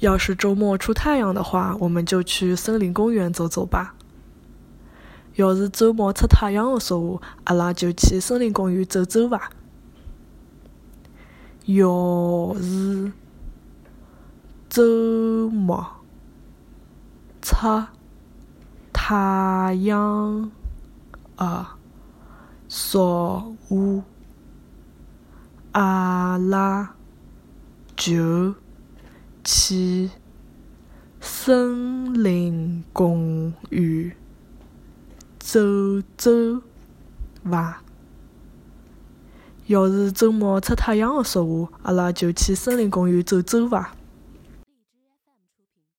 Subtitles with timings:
[0.00, 3.94] 要是周末出太阳的话，我们就去森林公园走走吧。
[5.34, 9.50] 要是周末出太阳的说话，阿拉就去森林公园走走伐。
[11.64, 13.12] 要是
[14.68, 15.84] 周末
[17.42, 17.56] 出
[18.92, 20.50] 太阳
[21.36, 21.66] 的
[22.68, 24.04] 说话，
[25.72, 26.94] 阿拉
[27.96, 28.54] 就
[29.68, 30.08] 去
[31.20, 34.16] 森林公园
[35.38, 35.60] 走
[36.16, 36.30] 走
[37.44, 37.82] 伐。
[39.66, 43.94] 要是周末出太阳的说话，阿拉就去森林公园走走伐。